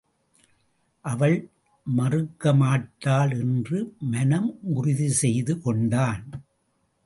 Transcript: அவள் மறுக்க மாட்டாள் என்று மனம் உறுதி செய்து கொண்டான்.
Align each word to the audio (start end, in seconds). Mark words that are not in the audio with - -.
அவள் 1.05 1.49
மறுக்க 1.83 2.53
மாட்டாள் 2.53 3.31
என்று 3.31 3.95
மனம் 3.99 4.57
உறுதி 4.61 5.09
செய்து 5.09 5.61
கொண்டான். 5.61 6.25